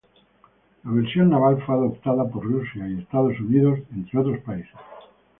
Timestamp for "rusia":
2.43-2.87